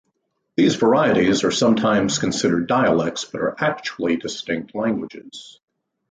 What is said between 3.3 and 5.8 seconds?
are actually distinct languages.